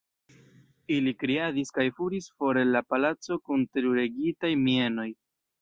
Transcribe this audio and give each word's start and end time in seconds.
Ili 0.95 1.13
kriadis 1.23 1.73
kaj 1.75 1.85
kuris 1.99 2.31
for 2.39 2.61
el 2.63 2.73
la 2.77 2.83
palaco 2.95 3.39
kun 3.47 3.69
teruregitaj 3.77 4.55
mienoj! 4.67 5.11